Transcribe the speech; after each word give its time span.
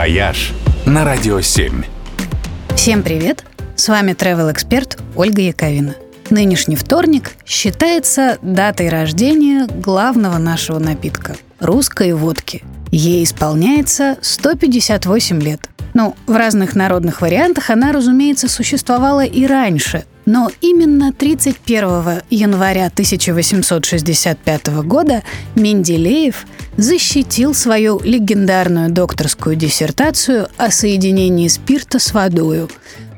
«Вояж» 0.00 0.54
на 0.86 1.04
Радио 1.04 1.42
7. 1.42 1.82
Всем 2.74 3.02
привет! 3.02 3.44
С 3.76 3.86
вами 3.86 4.12
travel 4.12 4.50
эксперт 4.50 4.96
Ольга 5.14 5.42
Яковина. 5.42 5.94
Нынешний 6.30 6.74
вторник 6.74 7.32
считается 7.44 8.38
датой 8.40 8.88
рождения 8.88 9.66
главного 9.66 10.38
нашего 10.38 10.78
напитка– 10.78 11.36
русской 11.60 12.14
водки. 12.14 12.62
Ей 12.90 13.24
исполняется 13.24 14.16
158 14.22 15.42
лет. 15.42 15.68
Ну, 15.92 16.16
в 16.26 16.34
разных 16.34 16.74
народных 16.74 17.20
вариантах 17.20 17.68
она, 17.68 17.92
разумеется, 17.92 18.48
существовала 18.48 19.22
и 19.26 19.44
раньше, 19.44 20.04
но 20.30 20.48
именно 20.60 21.12
31 21.12 22.22
января 22.30 22.86
1865 22.86 24.66
года 24.84 25.24
Менделеев 25.56 26.46
защитил 26.76 27.52
свою 27.52 27.98
легендарную 27.98 28.90
докторскую 28.90 29.56
диссертацию 29.56 30.46
о 30.56 30.70
соединении 30.70 31.48
спирта 31.48 31.98
с 31.98 32.14
водою, 32.14 32.68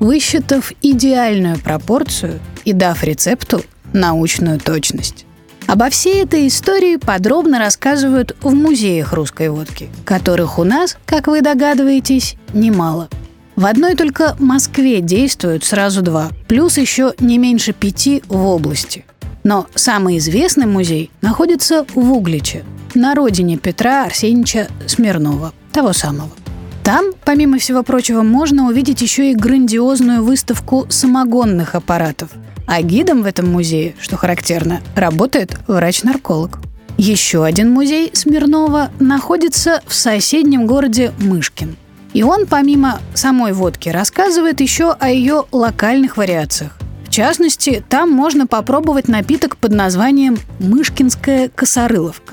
высчитав 0.01 0.73
идеальную 0.81 1.59
пропорцию 1.59 2.41
и 2.65 2.73
дав 2.73 3.05
рецепту 3.05 3.63
научную 3.93 4.59
точность. 4.59 5.27
Обо 5.67 5.91
всей 5.91 6.23
этой 6.23 6.49
истории 6.49 6.97
подробно 6.97 7.59
рассказывают 7.59 8.35
в 8.41 8.55
музеях 8.55 9.13
русской 9.13 9.51
водки, 9.51 9.91
которых 10.07 10.59
у 10.59 10.65
нас, 10.65 10.97
как 11.05 11.27
вы 11.27 11.43
догадываетесь, 11.43 12.37
немало– 12.55 13.11
в 13.57 13.67
одной 13.67 13.95
только 13.95 14.35
Москве 14.39 15.01
действуют 15.01 15.65
сразу 15.65 16.03
два, 16.03 16.31
плюс 16.49 16.79
еще 16.79 17.15
не 17.21 17.39
меньше 17.39 17.73
пяти 17.73 18.23
в 18.29 18.47
области. 18.47 19.05
Но 19.45 19.67
самый 19.75 20.19
известный 20.19 20.67
музей 20.67 21.11
находится 21.21 21.85
в 21.95 22.13
Угличе, 22.13 22.65
на 22.95 23.15
родине 23.15 23.59
Петра 23.59 24.05
Арсеньевича 24.05 24.69
Смирнова, 24.87 25.53
того 25.73 25.93
самого. 25.93 26.31
Там, 26.83 27.13
помимо 27.25 27.59
всего 27.59 27.83
прочего, 27.83 28.23
можно 28.23 28.67
увидеть 28.67 29.03
еще 29.03 29.31
и 29.31 29.35
грандиозную 29.35 30.25
выставку 30.25 30.87
самогонных 30.89 31.75
аппаратов. 31.75 32.31
А 32.67 32.83
гидом 32.83 33.23
в 33.23 33.27
этом 33.27 33.51
музее, 33.51 33.95
что 34.01 34.17
характерно, 34.17 34.81
работает 34.97 35.57
врач-нарколог. 35.69 36.59
Еще 36.99 37.45
один 37.45 37.71
музей 37.71 38.11
Смирнова 38.13 38.91
находится 38.99 39.81
в 39.87 39.95
соседнем 39.95 40.67
городе 40.67 41.13
Мышкин. 41.19 41.77
И 42.13 42.23
он, 42.23 42.47
помимо 42.47 43.01
самой 43.15 43.53
водки, 43.53 43.89
рассказывает 43.89 44.61
еще 44.61 44.93
о 44.93 45.09
ее 45.09 45.45
локальных 45.51 46.17
вариациях. 46.17 46.79
В 47.07 47.11
частности, 47.11 47.85
там 47.89 48.11
можно 48.11 48.47
попробовать 48.47 49.09
напиток 49.09 49.57
под 49.57 49.73
названием 49.73 50.39
«Мышкинская 50.59 51.49
косорыловка». 51.49 52.33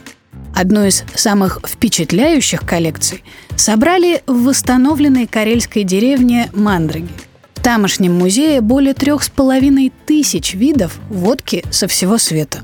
Одну 0.56 0.86
из 0.86 1.04
самых 1.16 1.60
впечатляющих 1.66 2.66
коллекций 2.66 3.24
собрали 3.56 4.24
в 4.26 4.44
восстановленной 4.44 5.28
карельской 5.28 5.84
деревне 5.84 6.50
Мандраги. 6.54 7.10
В 7.56 7.62
тамошнем 7.62 8.18
музее 8.18 8.62
более 8.62 8.94
трех 8.94 9.22
с 9.24 9.30
половиной 9.30 9.92
тысяч 10.06 10.54
видов 10.54 10.98
водки 11.10 11.64
со 11.72 11.88
всего 11.88 12.18
света. 12.18 12.60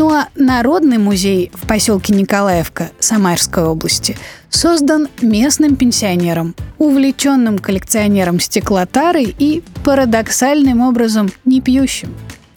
Ну 0.00 0.08
а 0.14 0.28
Народный 0.34 0.96
музей 0.96 1.52
в 1.52 1.66
поселке 1.66 2.14
Николаевка 2.14 2.90
Самарской 3.00 3.64
области 3.64 4.16
создан 4.48 5.08
местным 5.20 5.76
пенсионером, 5.76 6.54
увлеченным 6.78 7.58
коллекционером 7.58 8.40
стеклотары 8.40 9.24
и 9.24 9.62
парадоксальным 9.84 10.80
образом 10.80 11.30
не 11.44 11.60
пьющим. 11.60 12.14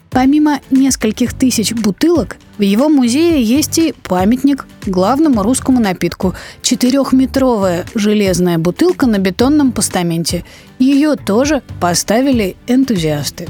Помимо 0.08 0.60
нескольких 0.70 1.34
тысяч 1.34 1.74
бутылок, 1.74 2.38
в 2.56 2.62
его 2.62 2.88
музее 2.88 3.42
есть 3.42 3.76
и 3.76 3.92
памятник 3.92 4.66
главному 4.86 5.42
русскому 5.42 5.80
напитку– 5.80 6.34
четырехметровая 6.62 7.84
железная 7.94 8.56
бутылка 8.56 9.04
на 9.04 9.18
бетонном 9.18 9.72
постаменте. 9.72 10.46
Ее 10.78 11.16
тоже 11.16 11.62
поставили 11.78 12.56
энтузиасты. 12.68 13.48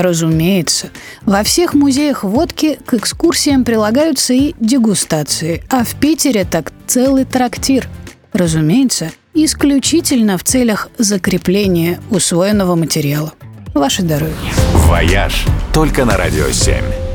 Разумеется. 0.00 0.88
Во 1.26 1.42
всех 1.42 1.74
музеях 1.74 2.24
водки 2.24 2.78
к 2.86 2.94
экскурсиям 2.94 3.64
прилагаются 3.64 4.32
и 4.32 4.54
дегустации, 4.58 5.62
а 5.68 5.84
в 5.84 5.94
Питере 5.96 6.44
так 6.44 6.72
целый 6.86 7.26
трактир. 7.26 7.86
Разумеется, 8.32 9.10
исключительно 9.34 10.38
в 10.38 10.44
целях 10.44 10.88
закрепления 10.96 12.00
усвоенного 12.08 12.76
материала. 12.76 13.34
Ваше 13.74 14.00
здоровье. 14.02 14.34
«Вояж» 14.72 15.44
только 15.74 16.06
на 16.06 16.16
«Радио 16.16 16.46
7». 16.46 17.09